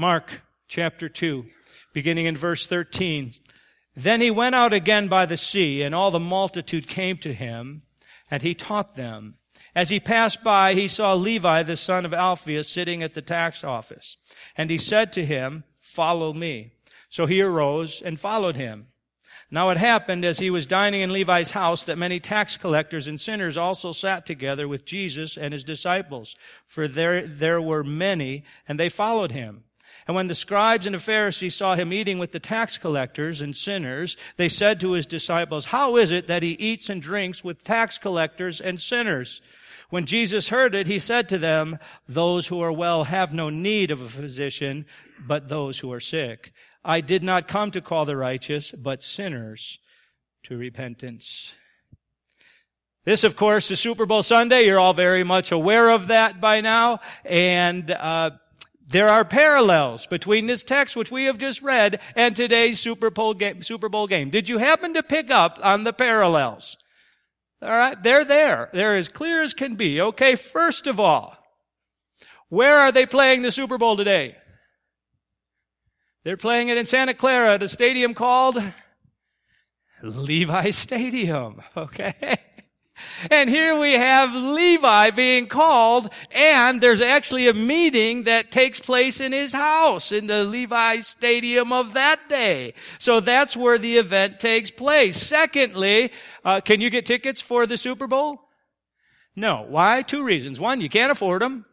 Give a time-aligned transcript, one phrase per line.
[0.00, 1.44] Mark chapter 2,
[1.92, 3.32] beginning in verse 13.
[3.96, 7.82] Then he went out again by the sea, and all the multitude came to him,
[8.30, 9.38] and he taught them.
[9.74, 13.64] As he passed by, he saw Levi, the son of Alphaeus, sitting at the tax
[13.64, 14.16] office.
[14.56, 16.74] And he said to him, Follow me.
[17.08, 18.86] So he arose and followed him.
[19.50, 23.18] Now it happened as he was dining in Levi's house that many tax collectors and
[23.18, 26.36] sinners also sat together with Jesus and his disciples.
[26.68, 29.64] For there, there were many, and they followed him.
[30.08, 33.54] And when the scribes and the Pharisees saw him eating with the tax collectors and
[33.54, 37.62] sinners, they said to his disciples, How is it that he eats and drinks with
[37.62, 39.42] tax collectors and sinners?
[39.90, 41.78] When Jesus heard it, he said to them,
[42.08, 44.86] Those who are well have no need of a physician,
[45.26, 46.54] but those who are sick.
[46.82, 49.78] I did not come to call the righteous, but sinners
[50.44, 51.54] to repentance.
[53.04, 54.64] This, of course, is Super Bowl Sunday.
[54.64, 57.00] You're all very much aware of that by now.
[57.26, 58.30] And, uh,
[58.88, 63.34] there are parallels between this text, which we have just read, and today's Super Bowl
[63.34, 63.62] game.
[63.62, 64.30] Super Bowl game.
[64.30, 66.78] Did you happen to pick up on the parallels?
[67.60, 68.70] All right, they're there.
[68.72, 70.00] They're as clear as can be.
[70.00, 71.36] Okay, first of all,
[72.48, 74.36] where are they playing the Super Bowl today?
[76.24, 78.62] They're playing it in Santa Clara at a stadium called
[80.02, 81.60] Levi Stadium.
[81.76, 82.38] Okay.
[83.30, 89.20] And here we have Levi being called, and there's actually a meeting that takes place
[89.20, 92.74] in his house, in the Levi stadium of that day.
[92.98, 95.16] So that's where the event takes place.
[95.16, 96.12] Secondly,
[96.44, 98.40] uh, can you get tickets for the Super Bowl?
[99.34, 99.66] No.
[99.68, 100.02] Why?
[100.02, 100.60] Two reasons.
[100.60, 101.64] One, you can't afford them.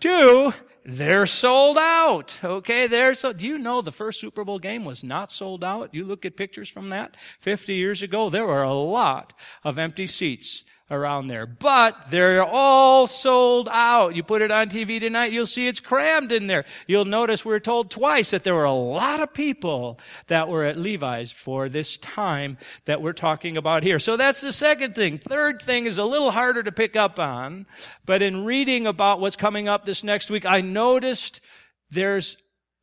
[0.00, 0.52] Two,
[0.96, 2.38] they're sold out.
[2.42, 3.32] Okay, they're so.
[3.32, 5.94] Do you know the first Super Bowl game was not sold out?
[5.94, 8.30] You look at pictures from that 50 years ago.
[8.30, 9.32] There were a lot
[9.64, 11.46] of empty seats around there.
[11.46, 14.16] But they're all sold out.
[14.16, 16.64] You put it on TV tonight, you'll see it's crammed in there.
[16.86, 20.76] You'll notice we're told twice that there were a lot of people that were at
[20.76, 23.98] Levi's for this time that we're talking about here.
[23.98, 25.18] So that's the second thing.
[25.18, 27.66] Third thing is a little harder to pick up on,
[28.04, 31.40] but in reading about what's coming up this next week, I noticed
[31.90, 32.36] there's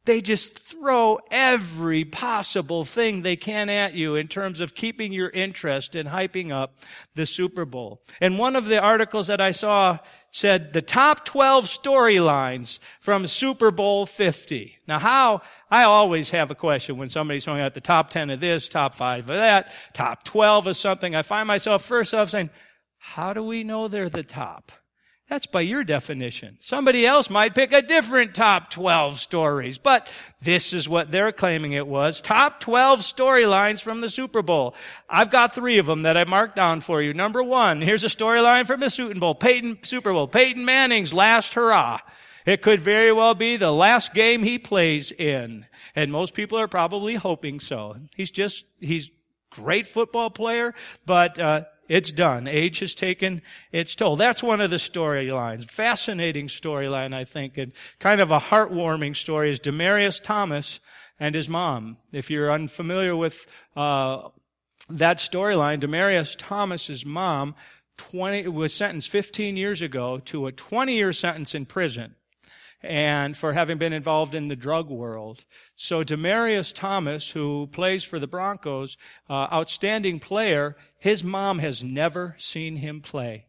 [0.08, 5.30] they just throw every possible thing they can at you in terms of keeping your
[5.30, 6.80] interest and hyping up
[7.14, 8.02] the Super Bowl.
[8.20, 10.00] And one of the articles that I saw
[10.32, 14.78] said the top 12 storylines from Super Bowl 50.
[14.88, 18.40] Now how, I always have a question when somebody's showing out the top 10 of
[18.40, 21.16] this, top 5 of that, top 12 of something.
[21.16, 22.50] I find myself first off saying,
[22.98, 24.72] how do we know they're the top?
[25.30, 26.56] That's by your definition.
[26.62, 30.10] Somebody else might pick a different top 12 stories, but
[30.42, 32.22] this is what they're claiming it was.
[32.22, 34.74] Top 12 storylines from the Super Bowl.
[35.10, 37.14] I've got three of them that I marked down for you.
[37.14, 39.36] Number one, here's a storyline from the Super Bowl.
[39.36, 40.30] Peyton, Super Bowl.
[40.30, 42.00] Peyton Manning's last hurrah.
[42.46, 45.66] It could very well be the last game he plays in.
[45.94, 47.98] And most people are probably hoping so.
[48.16, 49.10] He's just, he's
[49.50, 50.74] great football player,
[51.06, 52.48] but, uh, it's done.
[52.48, 54.16] Age has taken its toll.
[54.16, 55.70] That's one of the storylines.
[55.70, 60.80] Fascinating storyline, I think, and kind of a heartwarming story is Demaryius Thomas
[61.20, 61.98] and his mom.
[62.12, 64.30] If you're unfamiliar with uh,
[64.90, 67.56] that storyline, Demaryius Thomas's mom
[67.98, 72.16] 20, was sentenced 15 years ago to a 20-year sentence in prison
[72.82, 75.46] and for having been involved in the drug world.
[75.76, 78.98] So Demaryius Thomas, who plays for the Broncos,
[79.30, 83.48] uh, outstanding player, his mom has never seen him play.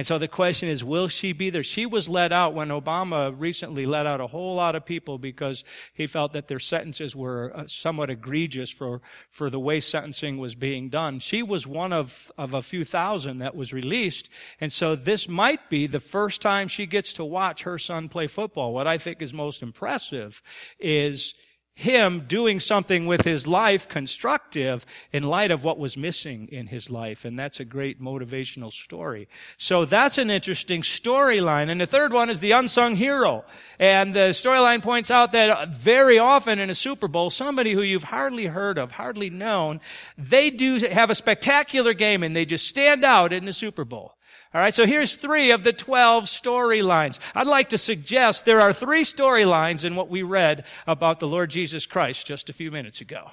[0.00, 1.62] And so the question is, will she be there?
[1.62, 5.62] She was let out when Obama recently let out a whole lot of people because
[5.92, 10.54] he felt that their sentences were uh, somewhat egregious for, for the way sentencing was
[10.54, 11.18] being done.
[11.18, 14.30] She was one of, of a few thousand that was released.
[14.58, 18.26] And so this might be the first time she gets to watch her son play
[18.26, 18.72] football.
[18.72, 20.40] What I think is most impressive
[20.78, 21.34] is
[21.74, 26.90] him doing something with his life constructive in light of what was missing in his
[26.90, 27.24] life.
[27.24, 29.28] And that's a great motivational story.
[29.56, 31.70] So that's an interesting storyline.
[31.70, 33.44] And the third one is the unsung hero.
[33.78, 38.04] And the storyline points out that very often in a Super Bowl, somebody who you've
[38.04, 39.80] hardly heard of, hardly known,
[40.18, 44.14] they do have a spectacular game and they just stand out in the Super Bowl.
[44.52, 47.20] All right, so here's three of the 12 storylines.
[47.34, 51.50] I'd like to suggest there are three storylines in what we read about the Lord
[51.50, 53.30] Jesus Christ just a few minutes ago.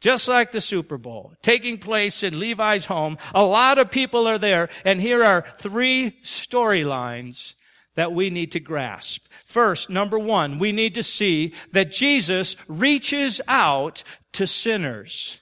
[0.00, 4.38] Just like the Super Bowl, taking place in Levi's home, a lot of people are
[4.38, 7.54] there, and here are three storylines
[7.96, 9.26] that we need to grasp.
[9.44, 14.04] First, number one, we need to see that Jesus reaches out
[14.34, 15.40] to sinners.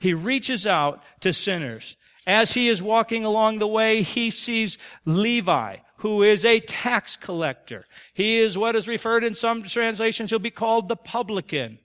[0.00, 1.98] He reaches out to sinners.
[2.26, 7.86] As he is walking along the way, he sees Levi who is a tax collector.
[8.12, 11.78] He is what is referred in some translations, he'll be called the publican.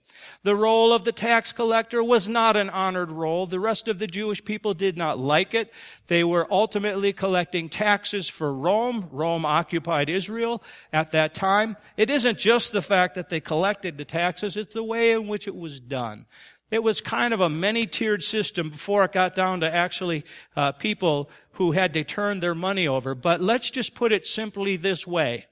[0.43, 3.47] The role of the tax collector was not an honored role.
[3.47, 5.71] The rest of the Jewish people did not like it.
[6.07, 9.07] They were ultimately collecting taxes for Rome.
[9.11, 10.61] Rome occupied Israel
[10.93, 11.77] at that time.
[11.97, 15.47] It isn't just the fact that they collected the taxes, it's the way in which
[15.47, 16.25] it was done.
[16.71, 20.23] It was kind of a many-tiered system before it got down to actually
[20.55, 23.13] uh, people who had to turn their money over.
[23.13, 25.47] But let's just put it simply this way.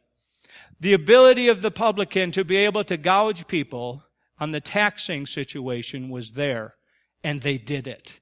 [0.80, 4.06] The ability of the publican to be able to gouge people
[4.40, 6.76] on the taxing situation was there,
[7.22, 8.20] and they did it.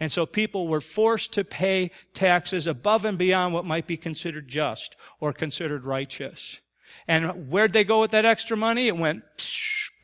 [0.00, 4.48] And so people were forced to pay taxes above and beyond what might be considered
[4.48, 6.60] just or considered righteous.
[7.06, 8.88] And where'd they go with that extra money?
[8.88, 9.24] It went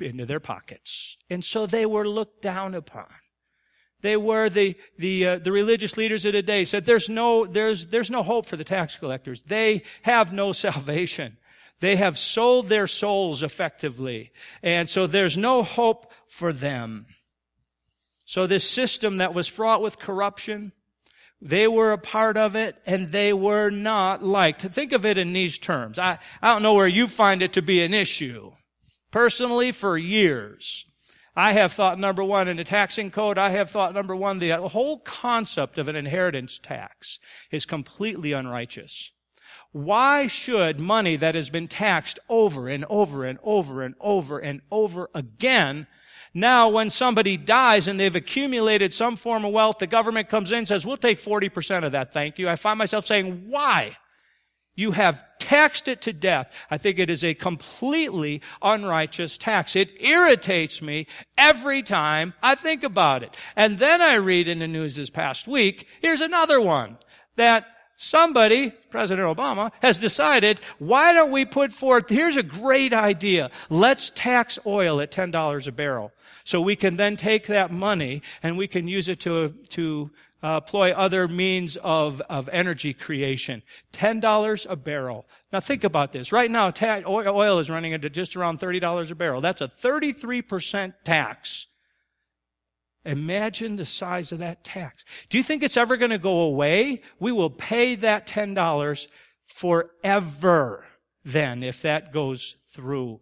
[0.01, 1.17] into their pockets.
[1.31, 3.07] And so they were looked down upon.
[4.03, 7.89] They were the the uh, the religious leaders of the day said there's no there's
[7.89, 9.43] there's no hope for the tax collectors.
[9.43, 11.39] They have no salvation.
[11.81, 14.33] They have sold their souls effectively.
[14.63, 17.07] And so there's no hope for them.
[18.25, 20.73] So this system that was fraught with corruption,
[21.41, 24.63] they were a part of it and they were not liked.
[24.63, 25.99] Think of it in these terms.
[25.99, 28.53] I, I don't know where you find it to be an issue.
[29.17, 30.85] Personally, for years,
[31.35, 34.55] I have thought number one in the taxing code, I have thought number one, the
[34.69, 37.19] whole concept of an inheritance tax
[37.51, 39.13] is completely unrighteous.
[39.73, 44.61] Why should money that has been taxed over and over and over and over and
[44.71, 45.87] over again
[46.35, 50.59] now, when somebody dies and they've accumulated some form of wealth, the government comes in
[50.59, 52.51] and says, we'll take 40% of that, thank you.
[52.51, 53.97] I find myself saying, why?
[54.77, 56.53] You have taxed it to death.
[56.71, 59.75] I think it is a completely unrighteous tax.
[59.75, 61.07] It irritates me
[61.39, 63.37] every time I think about it.
[63.57, 66.99] And then I read in the news this past week, here's another one,
[67.37, 73.51] that somebody, President Obama, has decided, why don't we put forth, here's a great idea.
[73.71, 76.13] Let's tax oil at $10 a barrel.
[76.45, 80.11] So we can then take that money and we can use it to, to
[80.55, 83.63] employ other means of, of energy creation.
[83.93, 85.27] $10 a barrel.
[85.53, 86.33] Now think about this.
[86.33, 89.41] Right now, ta- oil is running at just around $30 a barrel.
[89.41, 91.67] That's a 33% tax
[93.07, 95.05] Imagine the size of that tax.
[95.29, 97.03] Do you think it's ever going to go away?
[97.21, 99.07] We will pay that $10
[99.45, 100.85] forever
[101.25, 103.21] then if that goes through.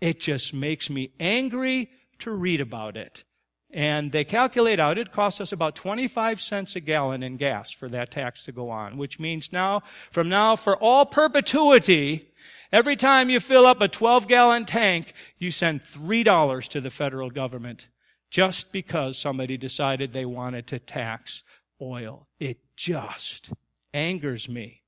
[0.00, 3.24] It just makes me angry to read about it.
[3.74, 7.88] And they calculate out it costs us about 25 cents a gallon in gas for
[7.88, 9.82] that tax to go on, which means now,
[10.12, 12.30] from now for all perpetuity,
[12.72, 17.30] every time you fill up a 12 gallon tank, you send $3 to the federal
[17.30, 17.88] government
[18.30, 21.42] just because somebody decided they wanted to tax
[21.82, 22.28] oil.
[22.38, 23.50] It just
[23.92, 24.82] angers me.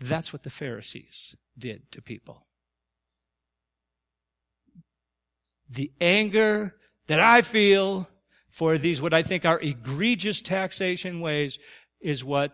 [0.00, 2.46] That's what the Pharisees did to people.
[5.70, 6.74] The anger
[7.06, 8.08] that I feel
[8.48, 11.58] for these, what I think are egregious taxation ways,
[12.00, 12.52] is what,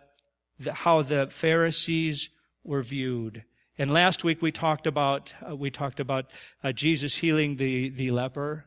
[0.59, 2.29] the, how the Pharisees
[2.63, 3.43] were viewed.
[3.77, 6.31] And last week we talked about uh, we talked about
[6.63, 8.65] uh, Jesus healing the the leper.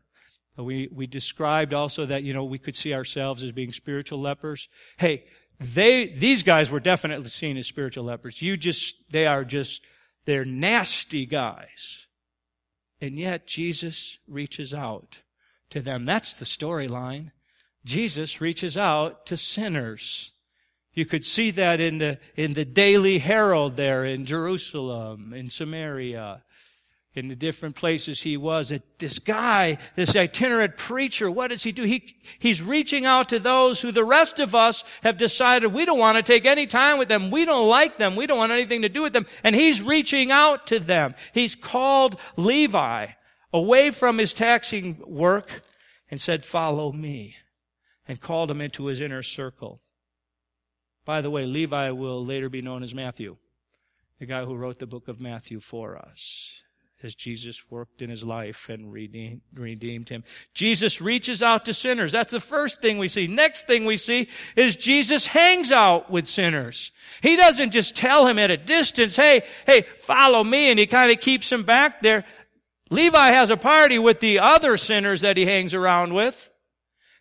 [0.59, 4.21] Uh, we we described also that you know we could see ourselves as being spiritual
[4.21, 4.69] lepers.
[4.99, 5.25] Hey,
[5.59, 8.41] they these guys were definitely seen as spiritual lepers.
[8.41, 9.85] You just they are just
[10.27, 12.07] they're nasty guys.
[13.01, 15.23] And yet Jesus reaches out
[15.71, 16.05] to them.
[16.05, 17.31] That's the storyline.
[17.85, 20.33] Jesus reaches out to sinners.
[20.93, 26.43] You could see that in the, in the Daily Herald there in Jerusalem, in Samaria,
[27.15, 28.69] in the different places he was.
[28.69, 31.83] that This guy, this itinerant preacher, what does he do?
[31.83, 35.99] He, he's reaching out to those who the rest of us have decided we don't
[35.99, 37.31] want to take any time with them.
[37.31, 38.15] We don't like them.
[38.15, 39.27] We don't want anything to do with them.
[39.43, 41.15] And he's reaching out to them.
[41.33, 43.07] He's called Levi
[43.53, 45.63] away from his taxing work
[46.11, 47.37] and said, follow me
[48.07, 49.81] and called him into his inner circle.
[51.05, 53.37] By the way, Levi will later be known as Matthew,
[54.21, 56.63] the guy who wrote the book of Matthew for us
[57.03, 60.25] as Jesus worked in his life and redeemed, redeemed, him.
[60.55, 62.13] Jesus reaches out to sinners.
[62.13, 63.27] That's the first thing we see.
[63.27, 66.93] Next thing we see is Jesus hangs out with sinners.
[67.23, 71.11] He doesn't just tell him at a distance, hey, hey, follow me, and he kind
[71.11, 72.25] of keeps him back there.
[72.91, 76.51] Levi has a party with the other sinners that he hangs around with.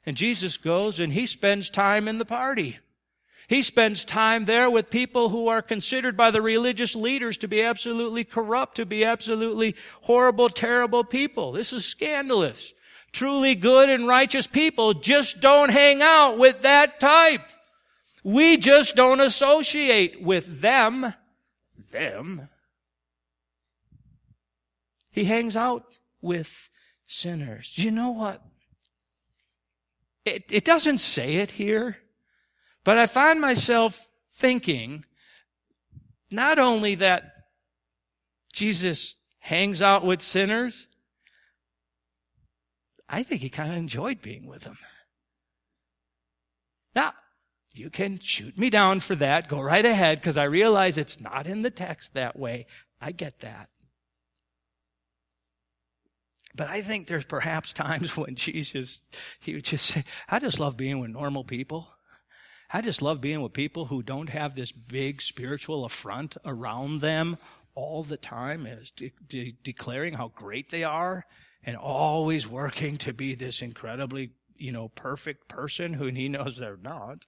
[0.05, 2.79] And Jesus goes and he spends time in the party.
[3.50, 7.63] He spends time there with people who are considered by the religious leaders to be
[7.63, 11.51] absolutely corrupt, to be absolutely horrible, terrible people.
[11.51, 12.75] This is scandalous.
[13.12, 17.41] Truly good and righteous people just don't hang out with that type.
[18.24, 21.15] We just don't associate with them.
[21.91, 22.50] Them.
[25.12, 26.70] He hangs out with
[27.08, 27.74] sinners.
[27.79, 28.44] You know what?
[30.24, 31.98] It, it doesn't say it here,
[32.89, 35.05] but I find myself thinking
[36.31, 37.36] not only that
[38.51, 40.88] Jesus hangs out with sinners,
[43.08, 44.79] I think he kind of enjoyed being with them.
[46.96, 47.13] Now,
[47.75, 49.48] you can shoot me down for that.
[49.48, 52.65] Go right ahead because I realize it's not in the text that way.
[53.00, 53.69] I get that.
[56.55, 59.08] But I think there's perhaps times when Jesus,
[59.39, 61.88] he would just say, I just love being with normal people.
[62.71, 67.38] I just love being with people who don't have this big spiritual affront around them
[67.73, 71.25] all the time as de- de- declaring how great they are
[71.63, 76.77] and always working to be this incredibly, you know, perfect person who he knows they're
[76.77, 77.25] not.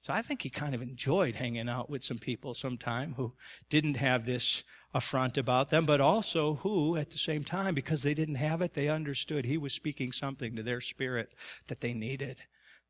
[0.00, 3.32] So I think he kind of enjoyed hanging out with some people sometime who
[3.70, 4.62] didn't have this
[4.92, 8.74] affront about them, but also who, at the same time, because they didn't have it,
[8.74, 11.32] they understood he was speaking something to their spirit
[11.68, 12.42] that they needed.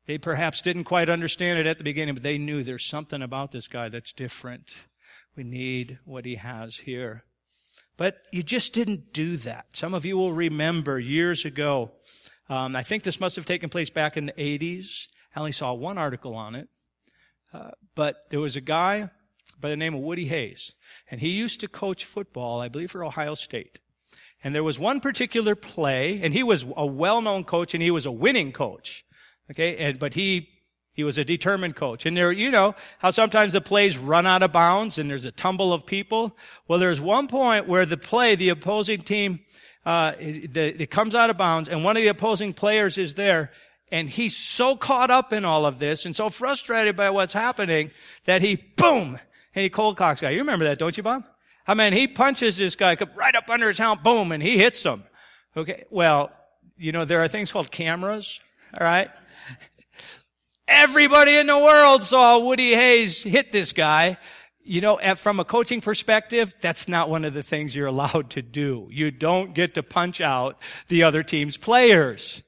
[0.05, 3.51] They perhaps didn't quite understand it at the beginning, but they knew there's something about
[3.51, 4.75] this guy that's different.
[5.35, 7.23] We need what he has here.
[7.97, 9.65] But you just didn't do that.
[9.73, 11.91] Some of you will remember years ago,
[12.49, 15.07] um, I think this must have taken place back in the 80s.
[15.35, 16.67] I only saw one article on it.
[17.53, 19.09] Uh, but there was a guy
[19.59, 20.73] by the name of Woody Hayes,
[21.09, 23.79] and he used to coach football, I believe, for Ohio State.
[24.43, 28.05] And there was one particular play, and he was a well-known coach, and he was
[28.05, 29.04] a winning coach.
[29.51, 30.49] Okay, and but he
[30.95, 32.05] he was a determined coach.
[32.05, 35.31] And there, you know, how sometimes the plays run out of bounds and there's a
[35.31, 36.35] tumble of people.
[36.67, 39.41] Well, there's one point where the play, the opposing team,
[39.85, 43.51] uh, it, it comes out of bounds and one of the opposing players is there
[43.91, 47.91] and he's so caught up in all of this and so frustrated by what's happening
[48.23, 49.19] that he, boom,
[49.53, 50.31] and he cold cocks guy.
[50.31, 51.25] You remember that, don't you, Bob?
[51.67, 54.83] I mean, he punches this guy right up under his helmet, boom, and he hits
[54.83, 55.03] him.
[55.57, 55.83] Okay.
[55.89, 56.31] Well,
[56.77, 58.39] you know, there are things called cameras,
[58.79, 59.09] all right?
[60.67, 64.17] Everybody in the world saw Woody Hayes hit this guy.
[64.63, 68.41] You know, from a coaching perspective, that's not one of the things you're allowed to
[68.41, 68.87] do.
[68.91, 72.41] You don't get to punch out the other team's players.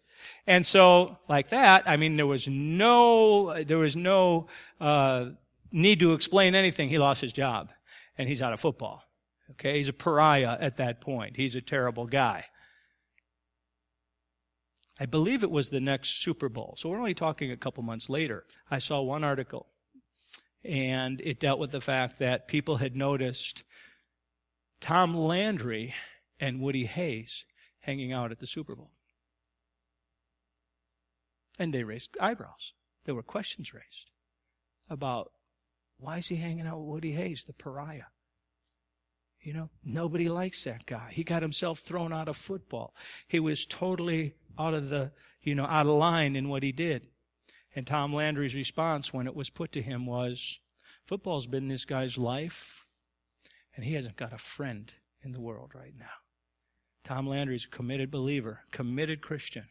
[0.48, 4.48] And so, like that, I mean, there was no, there was no,
[4.82, 5.26] uh,
[5.72, 6.90] need to explain anything.
[6.90, 7.72] He lost his job
[8.18, 9.04] and he's out of football.
[9.52, 9.78] Okay.
[9.78, 11.36] He's a pariah at that point.
[11.36, 12.46] He's a terrible guy.
[15.00, 16.76] I believe it was the next Super Bowl.
[16.78, 18.46] So we're only talking a couple months later.
[18.72, 19.68] I saw one article
[20.64, 23.64] and it dealt with the fact that people had noticed
[24.82, 25.94] Tom Landry
[26.40, 27.46] and Woody Hayes
[27.82, 28.92] hanging out at the Super Bowl.
[31.60, 32.74] And they raised eyebrows.
[33.06, 34.12] There were questions raised
[34.90, 35.32] about
[35.98, 38.10] why is he hanging out with Woody Hayes, the pariah?
[39.42, 41.12] You know, nobody likes that guy.
[41.12, 42.94] He got himself thrown out of football.
[43.28, 45.12] He was totally out of the,
[45.42, 47.08] you know, out of line in what he did.
[47.76, 50.60] And Tom Landry's response when it was put to him was,
[51.06, 52.86] football's been this guy's life,
[53.76, 56.06] and he hasn't got a friend in the world right now.
[57.04, 59.66] Tom Landry's a committed believer, committed Christian.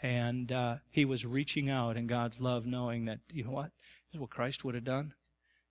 [0.00, 3.72] And uh, he was reaching out in God's love, knowing that, you know what?
[4.06, 5.14] This is what Christ would have done.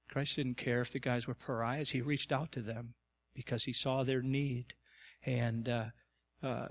[0.09, 1.91] Christ didn't care if the guys were pariahs.
[1.91, 2.93] He reached out to them
[3.33, 4.73] because he saw their need.
[5.25, 5.85] And uh,
[6.43, 6.67] uh,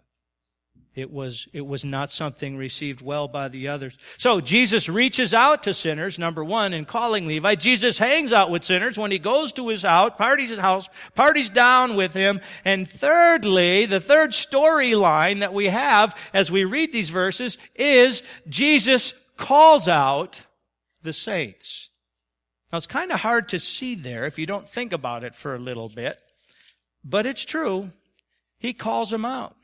[0.97, 3.99] it was, it was not something received well by the others.
[4.17, 7.55] So Jesus reaches out to sinners, number one, in calling Levi.
[7.57, 11.51] Jesus hangs out with sinners when he goes to his house, parties his house, parties
[11.51, 12.41] down with him.
[12.65, 19.13] And thirdly, the third storyline that we have as we read these verses is Jesus
[19.37, 20.45] calls out
[21.03, 21.91] the saints.
[22.73, 25.55] Now it's kind of hard to see there if you don't think about it for
[25.55, 26.17] a little bit,
[27.05, 27.93] but it's true.
[28.59, 29.57] He calls them out.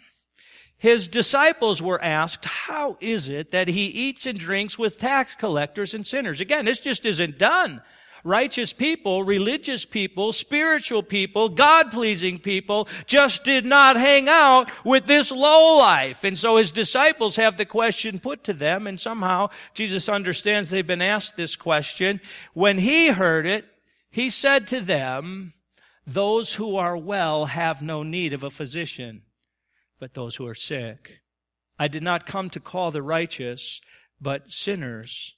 [0.83, 5.95] His disciples were asked, how is it that he eats and drinks with tax collectors
[5.95, 6.41] and sinners?
[6.41, 7.81] Again, this just isn't done.
[8.25, 15.31] Righteous people, religious people, spiritual people, God-pleasing people just did not hang out with this
[15.31, 16.25] low life.
[16.25, 20.85] And so his disciples have the question put to them and somehow Jesus understands they've
[20.85, 22.21] been asked this question.
[22.55, 23.67] When he heard it,
[24.11, 25.53] he said to them,
[26.05, 29.23] those who are well have no need of a physician
[30.03, 31.21] but those who are sick.
[31.79, 33.81] I did not come to call the righteous,
[34.21, 35.37] but sinners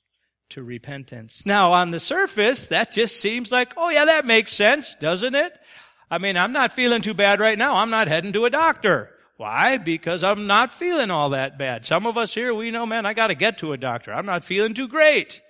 [0.49, 1.43] to repentance.
[1.45, 5.53] Now, on the surface, that just seems like, oh yeah, that makes sense, doesn't it?
[6.11, 7.75] I mean, I'm not feeling too bad right now.
[7.75, 9.11] I'm not heading to a doctor.
[9.37, 9.77] Why?
[9.77, 11.85] Because I'm not feeling all that bad.
[11.85, 14.15] Some of us here, we know, man, I gotta get to a doctor.
[14.15, 15.43] I'm not feeling too great.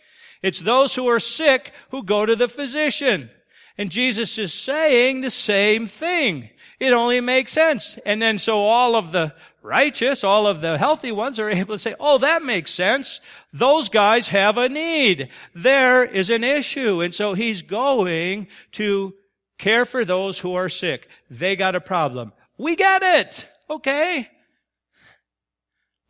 [0.43, 3.31] It's those who are sick who go to the physician.
[3.77, 6.51] And Jesus is saying the same thing.
[6.79, 7.99] It only makes sense.
[8.07, 11.79] And then so all of the righteous, all of the healthy ones are able to
[11.79, 13.21] say, oh, that makes sense.
[13.53, 15.29] Those guys have a need.
[15.55, 17.01] There is an issue.
[17.01, 19.15] And so he's going to
[19.59, 21.09] care for those who are sick.
[21.31, 22.33] They got a problem.
[22.59, 23.49] We get it.
[23.69, 24.29] Okay.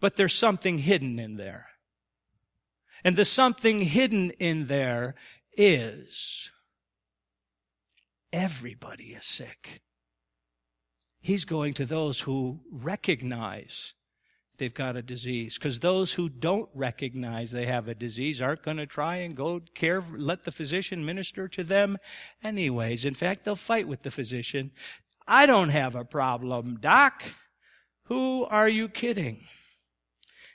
[0.00, 1.68] But there's something hidden in there.
[3.04, 5.14] And the something hidden in there
[5.56, 6.50] is
[8.34, 9.80] everybody is sick.
[11.20, 13.94] He's going to those who recognize
[14.58, 15.56] they've got a disease.
[15.56, 19.60] Because those who don't recognize they have a disease aren't going to try and go
[19.74, 21.96] care, let the physician minister to them
[22.42, 23.04] anyways.
[23.04, 24.72] In fact, they'll fight with the physician.
[25.26, 27.22] I don't have a problem, doc.
[28.06, 29.44] Who are you kidding?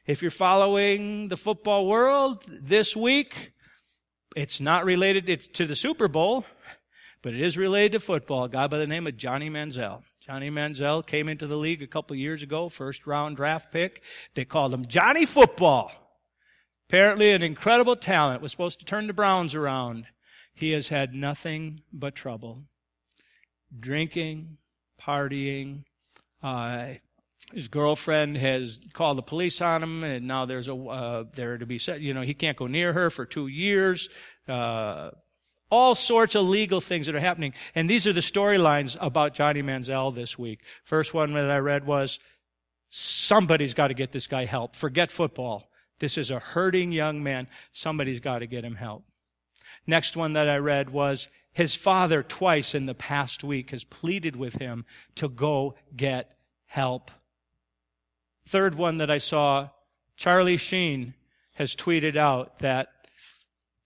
[0.06, 3.54] If you're following the football world this week,
[4.36, 6.46] it's not related to the Super Bowl,
[7.22, 8.46] but it is related to football.
[8.46, 10.04] A guy by the name of Johnny Manziel.
[10.20, 14.04] Johnny Manziel came into the league a couple years ago, first round draft pick.
[14.36, 15.92] They called him Johnny Football.
[16.88, 20.08] Apparently an incredible talent, was supposed to turn the Browns around.
[20.54, 22.64] He has had nothing but trouble.
[23.80, 24.58] Drinking,
[25.00, 25.84] partying,
[26.42, 26.94] uh,
[27.54, 31.66] his girlfriend has called the police on him, and now there's a uh, there to
[31.66, 32.02] be said.
[32.02, 34.10] You know, he can't go near her for two years.
[34.48, 35.12] Uh,
[35.70, 39.62] all sorts of legal things that are happening, and these are the storylines about Johnny
[39.62, 40.62] Manziel this week.
[40.84, 42.20] First one that I read was
[42.90, 44.76] somebody's got to get this guy help.
[44.76, 45.70] Forget football.
[46.00, 47.48] This is a hurting young man.
[47.72, 49.04] Somebody's got to get him help.
[49.86, 54.36] Next one that I read was his father twice in the past week has pleaded
[54.36, 54.86] with him
[55.16, 57.12] to go get help.
[58.46, 59.70] Third one that I saw,
[60.16, 61.14] Charlie Sheen
[61.54, 62.90] has tweeted out that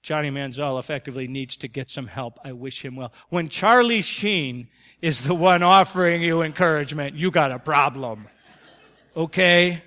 [0.03, 2.38] Johnny Manziel effectively needs to get some help.
[2.43, 3.13] I wish him well.
[3.29, 4.67] When Charlie Sheen
[5.01, 8.27] is the one offering you encouragement, you got a problem.
[9.15, 9.81] Okay?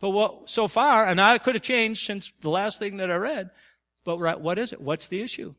[0.00, 3.16] But what, so far, and I could have changed since the last thing that I
[3.16, 3.50] read,
[4.04, 4.80] but what is it?
[4.80, 5.54] What's the issue?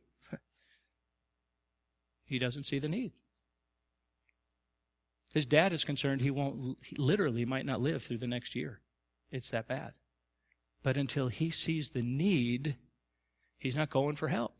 [2.25, 3.13] he doesn't see the need.
[5.33, 8.81] His dad is concerned he won't, he literally might not live through the next year.
[9.31, 9.93] It's that bad.
[10.83, 12.75] But until he sees the need,
[13.57, 14.53] he's not going for help.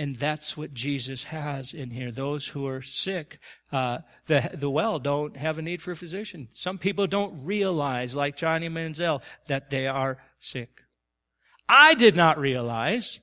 [0.00, 2.12] And that's what Jesus has in here.
[2.12, 3.40] Those who are sick,
[3.72, 6.46] uh, the, the well don't have a need for a physician.
[6.54, 10.82] Some people don't realize, like Johnny Manziel, that they are sick.
[11.68, 13.18] I did not realize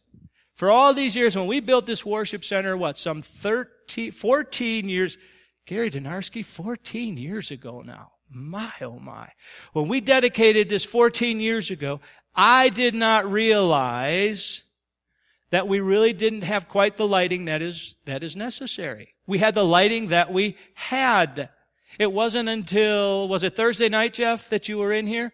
[0.53, 5.17] for all these years when we built this worship center, what, some 13, 14 years,
[5.65, 8.11] Gary Donarski, 14 years ago now.
[8.35, 9.29] My, oh my.
[9.71, 12.01] When we dedicated this 14 years ago,
[12.35, 14.63] I did not realize
[15.51, 19.15] that we really didn't have quite the lighting that is, that is necessary.
[19.25, 21.49] We had the lighting that we had.
[21.97, 25.31] It wasn't until, was it Thursday night, Jeff, that you were in here?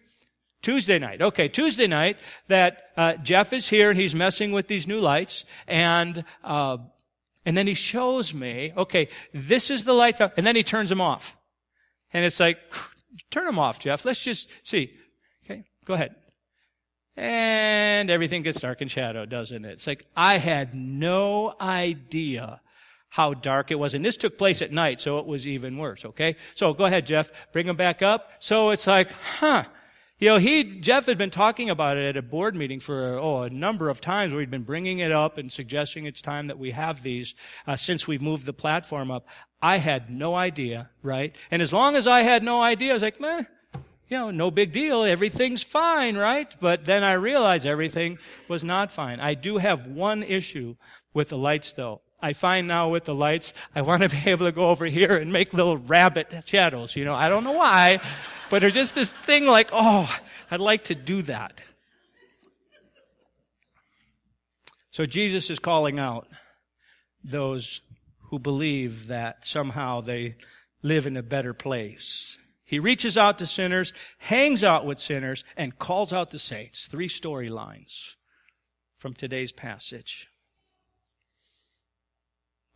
[0.62, 1.20] Tuesday night.
[1.20, 5.44] Okay, Tuesday night that uh, Jeff is here and he's messing with these new lights,
[5.66, 6.76] and uh,
[7.44, 10.88] and then he shows me, okay, this is the lights out, and then he turns
[10.88, 11.36] them off.
[12.12, 12.58] And it's like,
[13.30, 14.04] turn them off, Jeff.
[14.04, 14.92] Let's just see.
[15.44, 16.14] Okay, go ahead.
[17.16, 19.72] And everything gets dark and shadow, doesn't it?
[19.72, 22.60] It's like, I had no idea
[23.10, 23.92] how dark it was.
[23.92, 26.36] And this took place at night, so it was even worse, okay?
[26.54, 27.30] So go ahead, Jeff.
[27.52, 28.30] Bring them back up.
[28.38, 29.64] So it's like, huh,
[30.22, 33.42] you know, he, Jeff had been talking about it at a board meeting for, oh,
[33.42, 34.32] a number of times.
[34.32, 37.34] We'd been bringing it up and suggesting it's time that we have these,
[37.66, 39.26] uh, since we've moved the platform up.
[39.60, 41.34] I had no idea, right?
[41.50, 43.42] And as long as I had no idea, I was like, meh,
[44.08, 45.02] you know, no big deal.
[45.02, 46.54] Everything's fine, right?
[46.60, 49.18] But then I realized everything was not fine.
[49.18, 50.76] I do have one issue
[51.12, 52.00] with the lights though.
[52.24, 55.16] I find now with the lights, I want to be able to go over here
[55.16, 56.94] and make little rabbit shadows.
[56.94, 57.98] You know, I don't know why,
[58.52, 60.14] but there's just this thing like, oh,
[60.50, 61.62] I'd like to do that.
[64.90, 66.28] So Jesus is calling out
[67.24, 67.80] those
[68.24, 70.36] who believe that somehow they
[70.82, 72.36] live in a better place.
[72.62, 76.86] He reaches out to sinners, hangs out with sinners, and calls out the saints.
[76.88, 78.16] Three storylines
[78.98, 80.28] from today's passage.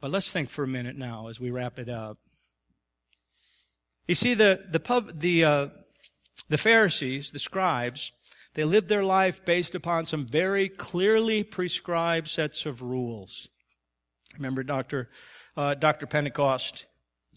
[0.00, 2.16] But let's think for a minute now as we wrap it up.
[4.06, 5.66] You see, the, the, pub, the, uh,
[6.48, 8.12] the Pharisees, the scribes,
[8.54, 13.48] they lived their life based upon some very clearly prescribed sets of rules.
[14.36, 15.10] Remember Dr.
[15.56, 16.06] Uh, Dr.
[16.06, 16.86] Pentecost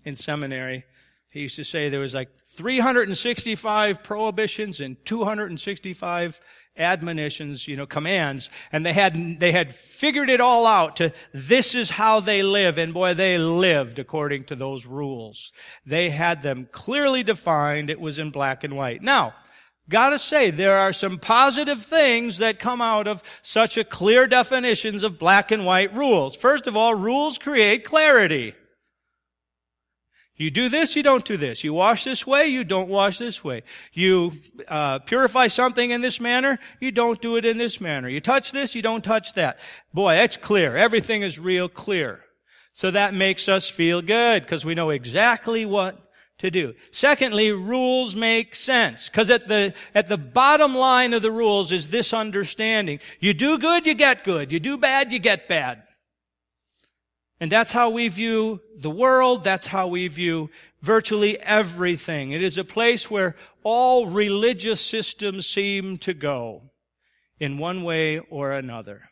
[0.05, 0.85] in seminary
[1.29, 6.41] He used to say there was like 365 prohibitions and 265
[6.79, 11.75] admonitions, you know, commands, and they had, they had figured it all out to, this
[11.75, 15.51] is how they live, and boy, they lived according to those rules.
[15.85, 19.01] They had them clearly defined, it was in black and white.
[19.01, 19.33] Now,
[19.89, 25.03] gotta say, there are some positive things that come out of such a clear definitions
[25.03, 26.35] of black and white rules.
[26.35, 28.53] First of all, rules create clarity.
[30.39, 31.65] You do this, you don't do this.
[31.65, 33.63] You wash this way, you don't wash this way.
[33.91, 34.31] You
[34.69, 38.07] uh, purify something in this manner, you don't do it in this manner.
[38.07, 39.59] You touch this, you don't touch that.
[39.93, 40.77] Boy, that's clear.
[40.77, 42.21] Everything is real clear.
[42.73, 46.73] So that makes us feel good because we know exactly what to do.
[46.89, 51.89] Secondly, rules make sense because at the at the bottom line of the rules is
[51.89, 54.53] this understanding: you do good, you get good.
[54.53, 55.83] You do bad, you get bad.
[57.39, 59.43] And that's how we view the world.
[59.43, 60.49] That's how we view
[60.81, 62.31] virtually everything.
[62.31, 66.63] It is a place where all religious systems seem to go
[67.39, 69.03] in one way or another.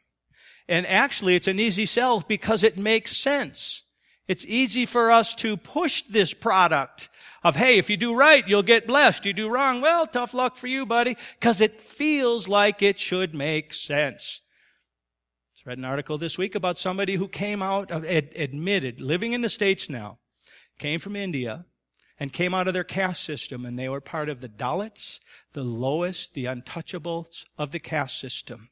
[0.68, 3.84] And actually, it's an easy sell because it makes sense.
[4.28, 7.08] It's easy for us to push this product
[7.44, 9.26] of, hey, if you do right, you'll get blessed.
[9.26, 13.34] You do wrong, well, tough luck for you, buddy, because it feels like it should
[13.34, 14.42] make sense
[15.68, 19.50] read an article this week about somebody who came out, ad, admitted, living in the
[19.50, 20.18] States now,
[20.80, 21.66] came from India,
[22.18, 25.20] and came out of their caste system, and they were part of the Dalits,
[25.52, 28.70] the lowest, the untouchables of the caste system.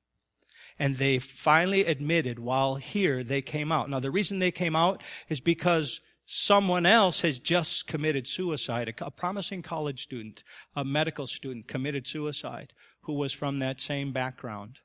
[0.79, 3.89] And they finally admitted while here they came out.
[3.89, 8.87] Now the reason they came out is because someone else has just committed suicide.
[9.01, 10.43] A, a promising college student,
[10.75, 14.79] a medical student committed suicide who was from that same background.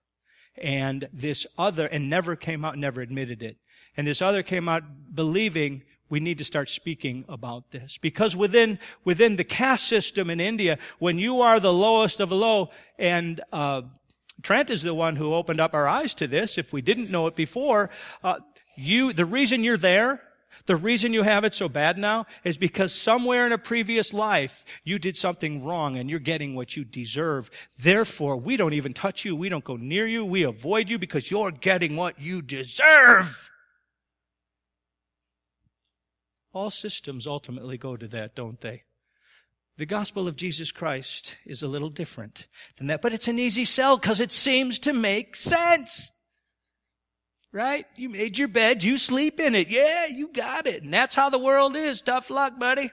[0.60, 3.56] And this other, and never came out, never admitted it.
[3.96, 4.82] And this other came out
[5.14, 7.96] believing we need to start speaking about this.
[7.98, 12.36] Because within, within the caste system in India, when you are the lowest of the
[12.36, 13.82] low, and, uh,
[14.42, 16.56] Trent is the one who opened up our eyes to this.
[16.56, 17.90] If we didn't know it before,
[18.24, 18.38] uh,
[18.74, 20.22] you, the reason you're there
[20.66, 24.64] the reason you have it so bad now is because somewhere in a previous life
[24.84, 27.50] you did something wrong and you're getting what you deserve.
[27.78, 29.36] Therefore, we don't even touch you.
[29.36, 30.24] We don't go near you.
[30.24, 33.50] We avoid you because you're getting what you deserve.
[36.52, 38.82] All systems ultimately go to that, don't they?
[39.76, 43.64] The gospel of Jesus Christ is a little different than that, but it's an easy
[43.64, 46.12] sell because it seems to make sense.
[47.52, 47.84] Right?
[47.96, 49.68] You made your bed, you sleep in it.
[49.68, 50.82] Yeah, you got it.
[50.84, 52.00] And that's how the world is.
[52.00, 52.90] Tough luck, buddy.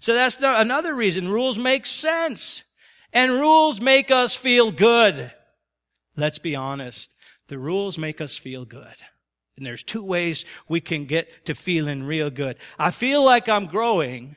[0.00, 1.28] So that's the, another reason.
[1.28, 2.64] Rules make sense.
[3.12, 5.32] And rules make us feel good.
[6.16, 7.14] Let's be honest.
[7.48, 8.94] The rules make us feel good.
[9.56, 12.56] And there's two ways we can get to feeling real good.
[12.78, 14.36] I feel like I'm growing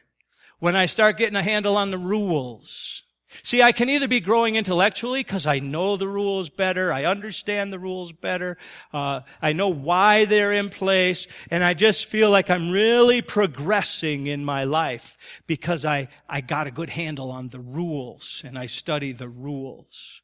[0.59, 3.03] when I start getting a handle on the rules.
[3.43, 7.71] See, I can either be growing intellectually because I know the rules better, I understand
[7.71, 8.57] the rules better,
[8.93, 14.27] uh, I know why they're in place, and I just feel like I'm really progressing
[14.27, 15.17] in my life
[15.47, 20.21] because I, I got a good handle on the rules and I study the rules.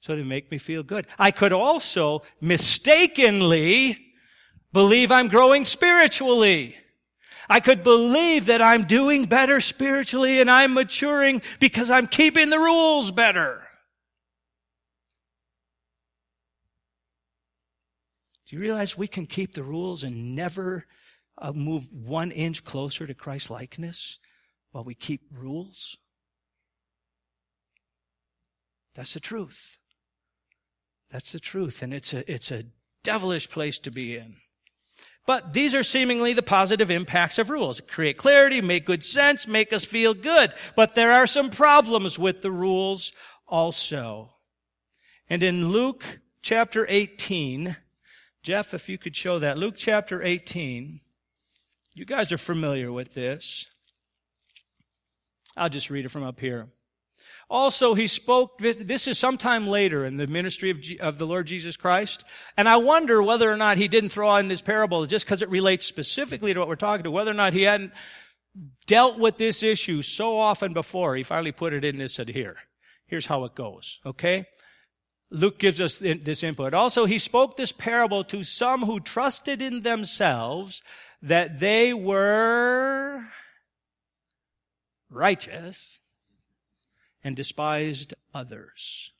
[0.00, 1.06] So they make me feel good.
[1.18, 3.98] I could also mistakenly
[4.72, 6.76] believe I'm growing spiritually.
[7.52, 12.58] I could believe that I'm doing better spiritually and I'm maturing because I'm keeping the
[12.58, 13.62] rules better.
[18.46, 20.86] Do you realize we can keep the rules and never
[21.36, 24.18] uh, move one inch closer to Christ likeness
[24.70, 25.98] while we keep rules?
[28.94, 29.76] That's the truth.
[31.10, 31.82] That's the truth.
[31.82, 32.64] And it's a, it's a
[33.04, 34.36] devilish place to be in.
[35.26, 37.80] But these are seemingly the positive impacts of rules.
[37.80, 40.52] Create clarity, make good sense, make us feel good.
[40.74, 43.12] But there are some problems with the rules
[43.46, 44.34] also.
[45.30, 47.76] And in Luke chapter 18,
[48.42, 49.58] Jeff, if you could show that.
[49.58, 51.00] Luke chapter 18.
[51.94, 53.66] You guys are familiar with this.
[55.56, 56.68] I'll just read it from up here.
[57.52, 61.46] Also, he spoke, this is sometime later in the ministry of, G, of the Lord
[61.46, 62.24] Jesus Christ.
[62.56, 65.50] And I wonder whether or not he didn't throw in this parable just because it
[65.50, 67.92] relates specifically to what we're talking to, whether or not he hadn't
[68.86, 71.14] dealt with this issue so often before.
[71.14, 72.56] He finally put it in and said, here,
[73.04, 74.00] here's how it goes.
[74.06, 74.46] Okay?
[75.30, 76.72] Luke gives us this input.
[76.72, 80.80] Also, he spoke this parable to some who trusted in themselves
[81.20, 83.26] that they were
[85.10, 85.98] righteous
[87.24, 89.12] and despised others.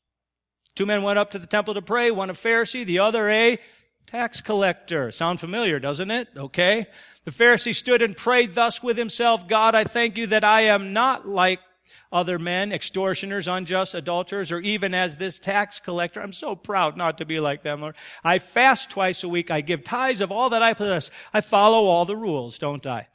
[0.75, 3.59] Two men went up to the temple to pray, one a Pharisee, the other a
[4.07, 5.11] tax collector.
[5.11, 6.29] Sound familiar, doesn't it?
[6.37, 6.87] Okay.
[7.25, 10.93] The Pharisee stood and prayed thus with himself, God, I thank you that I am
[10.93, 11.61] not like
[12.11, 16.21] other men, extortioners, unjust, adulterers, or even as this tax collector.
[16.21, 17.97] I'm so proud not to be like them, Lord.
[18.23, 19.51] I fast twice a week.
[19.51, 21.11] I give tithes of all that I possess.
[21.33, 23.09] I follow all the rules, don't I?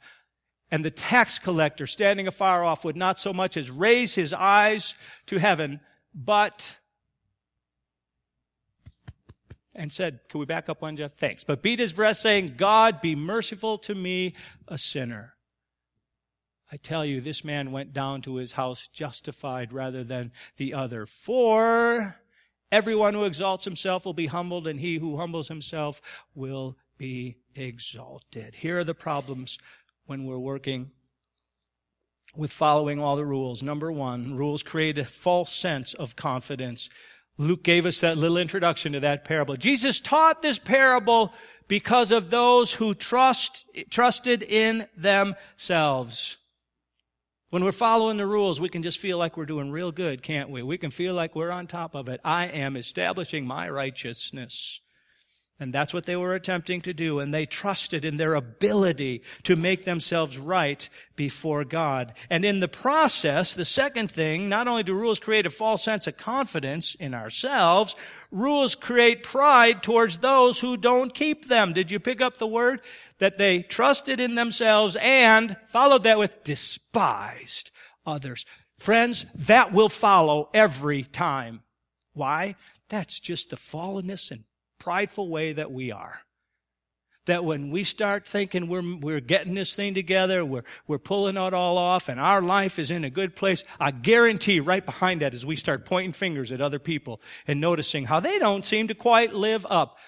[0.70, 4.94] And the tax collector, standing afar off, would not so much as raise his eyes
[5.26, 5.80] to heaven,
[6.14, 6.76] but
[9.78, 11.14] and said, Can we back up one, Jeff?
[11.14, 11.44] Thanks.
[11.44, 14.34] But beat his breast, saying, God, be merciful to me,
[14.66, 15.34] a sinner.
[16.70, 21.06] I tell you, this man went down to his house justified rather than the other.
[21.06, 22.16] For
[22.70, 26.02] everyone who exalts himself will be humbled, and he who humbles himself
[26.34, 28.56] will be exalted.
[28.56, 29.58] Here are the problems
[30.08, 30.90] when we're working
[32.36, 33.62] with following all the rules.
[33.62, 36.88] Number one, rules create a false sense of confidence.
[37.36, 39.56] Luke gave us that little introduction to that parable.
[39.56, 41.32] Jesus taught this parable
[41.68, 46.38] because of those who trust, trusted in themselves.
[47.50, 50.50] When we're following the rules, we can just feel like we're doing real good, can't
[50.50, 50.62] we?
[50.62, 52.20] We can feel like we're on top of it.
[52.24, 54.80] I am establishing my righteousness.
[55.60, 57.18] And that's what they were attempting to do.
[57.18, 62.14] And they trusted in their ability to make themselves right before God.
[62.30, 66.06] And in the process, the second thing, not only do rules create a false sense
[66.06, 67.96] of confidence in ourselves,
[68.30, 71.72] rules create pride towards those who don't keep them.
[71.72, 72.80] Did you pick up the word?
[73.18, 77.72] That they trusted in themselves and followed that with despised
[78.06, 78.46] others.
[78.78, 81.62] Friends, that will follow every time.
[82.12, 82.54] Why?
[82.88, 84.44] That's just the fallenness and
[84.78, 86.20] prideful way that we are.
[87.26, 91.52] That when we start thinking we're, we're getting this thing together, we're, we're pulling it
[91.52, 95.34] all off, and our life is in a good place, I guarantee right behind that
[95.34, 98.94] is we start pointing fingers at other people and noticing how they don't seem to
[98.94, 99.98] quite live up.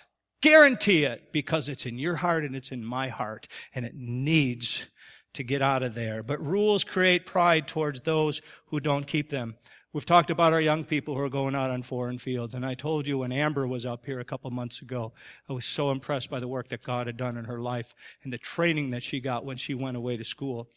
[0.40, 4.88] Guarantee it because it's in your heart and it's in my heart, and it needs
[5.34, 6.22] to get out of there.
[6.22, 9.56] But rules create pride towards those who don't keep them.
[9.92, 12.54] We've talked about our young people who are going out on foreign fields.
[12.54, 15.12] And I told you when Amber was up here a couple months ago,
[15.48, 18.32] I was so impressed by the work that God had done in her life and
[18.32, 20.68] the training that she got when she went away to school.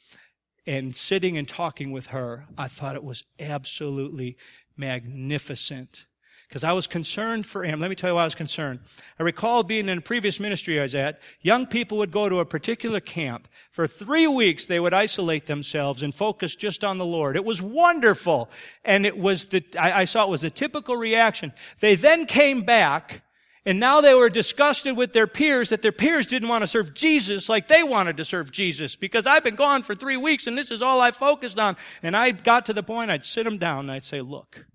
[0.65, 4.35] And sitting and talking with her, I thought it was absolutely
[4.75, 6.05] magnificent
[6.47, 7.79] because I was concerned for him.
[7.79, 8.79] Let me tell you why I was concerned.
[9.19, 12.39] I recall being in a previous ministry I was at, young people would go to
[12.39, 13.47] a particular camp.
[13.71, 17.35] For three weeks, they would isolate themselves and focus just on the Lord.
[17.35, 18.49] It was wonderful.
[18.85, 21.53] And it was the, I, I saw it was a typical reaction.
[21.79, 23.23] They then came back
[23.65, 26.93] and now they were disgusted with their peers that their peers didn't want to serve
[26.93, 30.57] Jesus like they wanted to serve Jesus because I've been gone for three weeks and
[30.57, 31.77] this is all I focused on.
[32.01, 34.65] And I got to the point I'd sit them down and I'd say, look,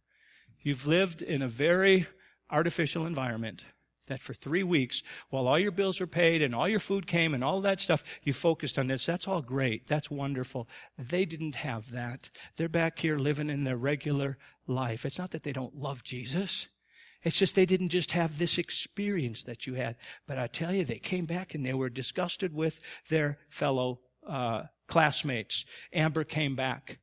[0.63, 2.07] You've lived in a very
[2.51, 3.65] artificial environment
[4.09, 7.35] that for three weeks, while all your bills were paid and all your food came
[7.35, 9.07] and all that stuff, you focused on this.
[9.07, 9.87] That's all great.
[9.87, 10.69] That's wonderful.
[10.99, 12.31] They didn't have that.
[12.57, 15.05] They're back here living in their regular life.
[15.05, 16.69] It's not that they don't love Jesus.
[17.23, 19.97] It's just they didn't just have this experience that you had.
[20.27, 24.65] But I tell you, they came back and they were disgusted with their fellow uh,
[24.87, 25.65] classmates.
[25.93, 26.99] Amber came back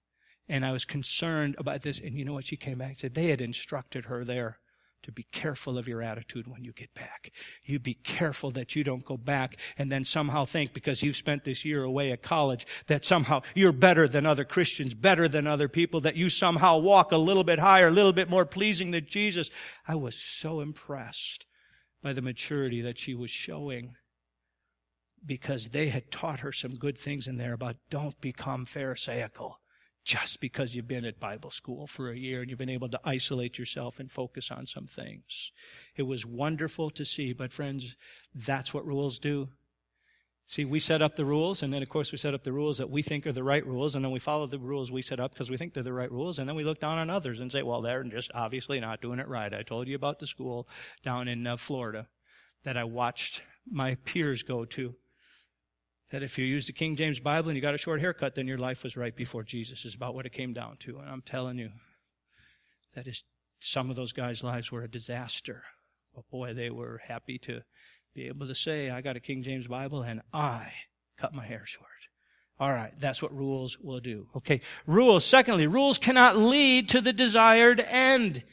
[0.48, 2.00] and I was concerned about this.
[2.00, 2.46] And you know what?
[2.46, 4.60] She came back and said they had instructed her there
[5.06, 7.32] to be careful of your attitude when you get back.
[7.64, 11.44] You be careful that you don't go back and then somehow think because you've spent
[11.44, 15.68] this year away at college that somehow you're better than other Christians, better than other
[15.68, 19.02] people, that you somehow walk a little bit higher, a little bit more pleasing to
[19.02, 19.52] Jesus.
[19.88, 21.46] I was so impressed
[22.02, 23.96] by the maturity that she was showing
[25.24, 29.60] because they had taught her some good things in there about don't become Pharisaical
[30.06, 33.00] just because you've been at Bible school for a year and you've been able to
[33.04, 35.52] isolate yourself and focus on some things.
[35.96, 37.96] It was wonderful to see, but friends,
[38.34, 39.50] that's what rules do.
[40.46, 42.78] See, we set up the rules, and then of course we set up the rules
[42.78, 45.20] that we think are the right rules, and then we follow the rules we set
[45.20, 47.40] up because we think they're the right rules, and then we look down on others
[47.40, 49.56] and say, well, they're just obviously not doing it right.
[49.56, 50.68] I told you about the school
[51.04, 52.08] down in uh, Florida
[52.64, 54.94] that I watched my peers go to
[56.12, 58.48] that if you used the King James Bible and you got a short haircut, then
[58.48, 61.00] your life was right before Jesus, is about what it came down to.
[61.00, 61.72] And I'm telling you,
[62.94, 63.24] that is,
[63.60, 65.64] some of those guys' lives were a disaster.
[66.14, 67.62] But boy, they were happy to
[68.14, 70.72] be able to say, I got a King James Bible and I
[71.18, 71.90] cut my hair short.
[72.58, 74.28] All right, that's what rules will do.
[74.38, 75.26] Okay, rules.
[75.26, 78.44] Secondly, rules cannot lead to the desired end.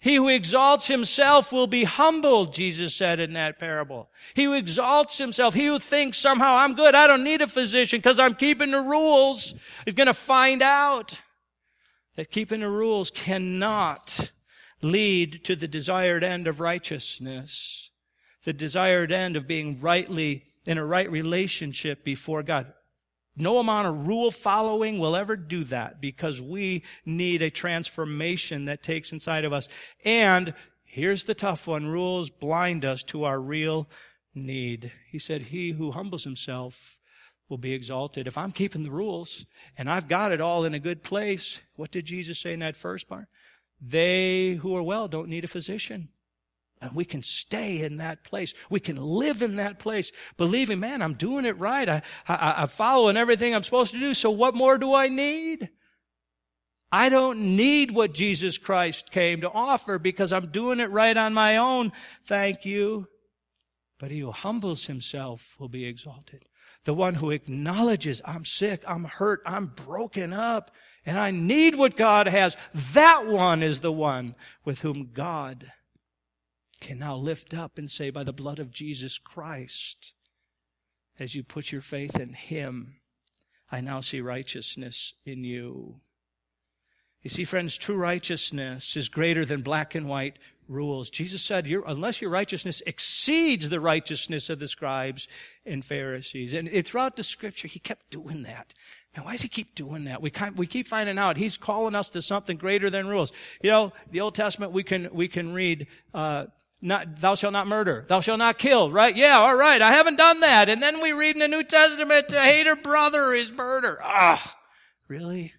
[0.00, 4.08] He who exalts himself will be humbled, Jesus said in that parable.
[4.34, 7.98] He who exalts himself, he who thinks somehow I'm good, I don't need a physician
[7.98, 9.54] because I'm keeping the rules,
[9.86, 11.20] is going to find out
[12.14, 14.30] that keeping the rules cannot
[14.82, 17.90] lead to the desired end of righteousness.
[18.44, 22.72] the desired end of being rightly in a right relationship before God.
[23.38, 28.82] No amount of rule following will ever do that because we need a transformation that
[28.82, 29.68] takes inside of us.
[30.04, 31.86] And here's the tough one.
[31.86, 33.88] Rules blind us to our real
[34.34, 34.90] need.
[35.08, 36.98] He said, he who humbles himself
[37.48, 38.26] will be exalted.
[38.26, 39.46] If I'm keeping the rules
[39.76, 42.76] and I've got it all in a good place, what did Jesus say in that
[42.76, 43.26] first part?
[43.80, 46.08] They who are well don't need a physician.
[46.80, 48.54] And we can stay in that place.
[48.70, 51.88] We can live in that place, believing, man, I'm doing it right.
[51.88, 54.14] I, I, I'm following everything I'm supposed to do.
[54.14, 55.70] So what more do I need?
[56.90, 61.34] I don't need what Jesus Christ came to offer because I'm doing it right on
[61.34, 61.92] my own.
[62.24, 63.08] Thank you.
[63.98, 66.44] But he who humbles himself will be exalted.
[66.84, 70.70] The one who acknowledges, I'm sick, I'm hurt, I'm broken up,
[71.04, 72.56] and I need what God has.
[72.94, 75.70] That one is the one with whom God
[76.80, 80.14] can now lift up and say, by the blood of Jesus Christ,
[81.18, 82.96] as you put your faith in Him,
[83.70, 86.00] I now see righteousness in you.
[87.22, 90.38] You see, friends, true righteousness is greater than black and white
[90.68, 91.10] rules.
[91.10, 95.26] Jesus said, unless your righteousness exceeds the righteousness of the scribes
[95.66, 96.52] and Pharisees.
[96.52, 98.72] And throughout the scripture, he kept doing that.
[99.14, 100.22] And why does he keep doing that?
[100.22, 103.32] We, we keep finding out he's calling us to something greater than rules.
[103.62, 106.46] You know, the Old Testament, we can, we can read, uh,
[106.80, 108.04] not, thou shalt not murder.
[108.08, 109.16] Thou shalt not kill, right?
[109.16, 109.82] Yeah, all right.
[109.82, 110.68] I haven't done that.
[110.68, 113.98] And then we read in the New Testament to hate a brother is murder.
[114.02, 114.56] Ah,
[115.08, 115.54] really?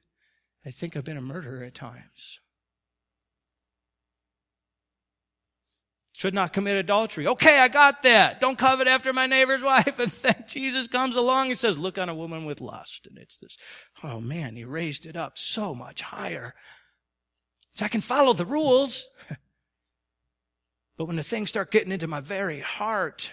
[0.65, 2.39] I think I've been a murderer at times.
[6.13, 7.27] Should not commit adultery.
[7.27, 8.41] Okay, I got that.
[8.41, 9.99] Don't covet after my neighbor's wife.
[9.99, 13.07] And then Jesus comes along and says, look on a woman with lust.
[13.07, 13.57] And it's this,
[14.03, 16.55] oh man, he raised it up so much higher.
[17.71, 19.05] So I can follow the rules.
[20.99, 23.31] But when the things start getting into my very heart,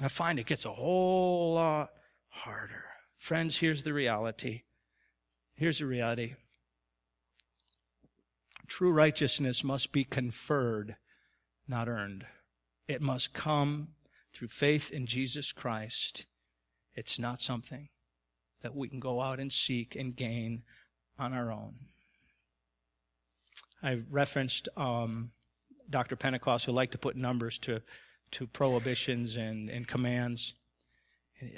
[0.00, 1.90] I find it gets a whole lot
[2.30, 2.84] harder.
[3.18, 4.62] Friends, here's the reality.
[5.52, 6.36] Here's the reality.
[8.68, 10.96] True righteousness must be conferred,
[11.68, 12.24] not earned.
[12.88, 13.88] It must come
[14.32, 16.24] through faith in Jesus Christ.
[16.94, 17.90] It's not something
[18.62, 20.62] that we can go out and seek and gain
[21.18, 21.74] on our own.
[23.82, 25.32] I referenced um,
[25.90, 26.16] Dr.
[26.16, 27.82] Pentecost who liked to put numbers to,
[28.32, 30.54] to prohibitions and, and commands.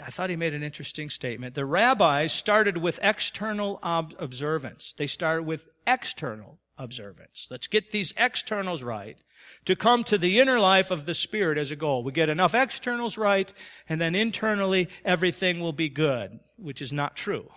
[0.03, 1.55] I thought he made an interesting statement.
[1.55, 4.95] The rabbis started with external ob- observance.
[4.97, 7.49] They started with external observance.
[7.51, 9.17] Let's get these externals right
[9.65, 12.05] to come to the inner life of the Spirit as a goal.
[12.05, 13.53] We get enough externals right,
[13.89, 17.49] and then internally everything will be good, which is not true.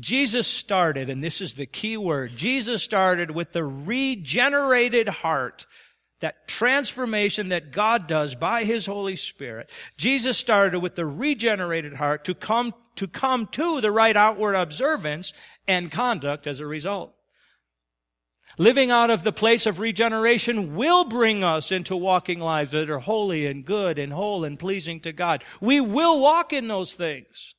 [0.00, 5.66] Jesus started, and this is the key word, Jesus started with the regenerated heart.
[6.20, 9.70] That transformation that God does by His Holy Spirit.
[9.98, 15.34] Jesus started with the regenerated heart to come, to come to the right outward observance
[15.68, 17.12] and conduct as a result.
[18.56, 23.00] Living out of the place of regeneration will bring us into walking lives that are
[23.00, 25.44] holy and good and whole and pleasing to God.
[25.60, 27.54] We will walk in those things.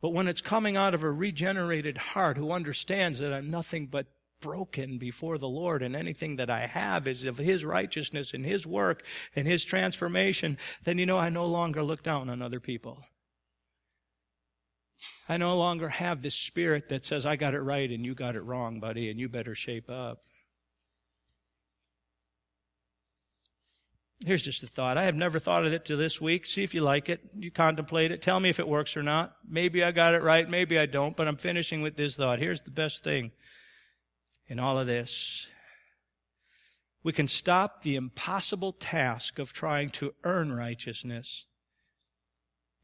[0.00, 4.06] But when it's coming out of a regenerated heart who understands that I'm nothing but
[4.40, 8.66] broken before the Lord and anything that I have is of His righteousness and His
[8.66, 13.04] work and His transformation, then you know I no longer look down on other people.
[15.28, 18.36] I no longer have this spirit that says, I got it right and you got
[18.36, 20.22] it wrong, buddy, and you better shape up.
[24.24, 24.98] Here's just a thought.
[24.98, 26.44] I have never thought of it to this week.
[26.44, 27.20] See if you like it.
[27.38, 28.20] You contemplate it.
[28.20, 29.36] Tell me if it works or not.
[29.48, 30.48] Maybe I got it right.
[30.48, 32.40] Maybe I don't, but I'm finishing with this thought.
[32.40, 33.30] Here's the best thing
[34.48, 35.46] in all of this.
[37.04, 41.46] We can stop the impossible task of trying to earn righteousness.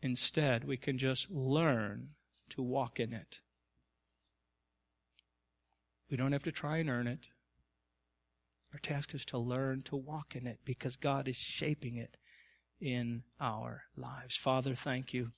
[0.02, 2.10] Instead, we can just learn
[2.50, 3.40] to walk in it.
[6.10, 7.26] We don't have to try and earn it.
[8.74, 12.16] Our task is to learn to walk in it because God is shaping it
[12.80, 14.34] in our lives.
[14.34, 15.30] Father, thank you.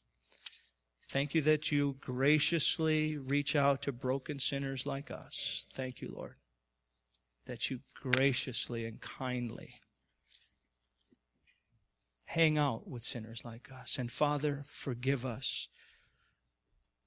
[1.11, 5.67] Thank you that you graciously reach out to broken sinners like us.
[5.71, 6.37] Thank you, Lord,
[7.45, 9.75] that you graciously and kindly
[12.29, 13.99] hang out with sinners like us.
[13.99, 15.69] And Father, forgive us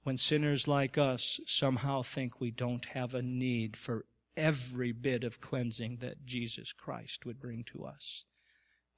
[0.04, 4.06] when sinners like us somehow think we don't have a need for
[4.40, 8.24] every bit of cleansing that Jesus Christ would bring to us.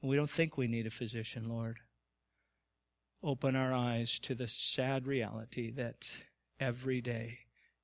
[0.01, 1.81] And we don't think we need a physician, Lord.
[3.23, 6.15] Open our eyes to the sad reality that
[6.59, 7.39] every day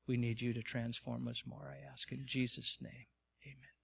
[0.07, 2.11] we need you to transform us more, I ask.
[2.13, 3.07] In Jesus' name,
[3.45, 3.78] amen.